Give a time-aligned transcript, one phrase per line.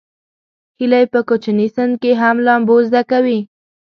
[0.79, 3.39] هیلۍ په کوچني سن کې هم لامبو زده کوي